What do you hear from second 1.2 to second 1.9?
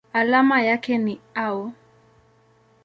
Au.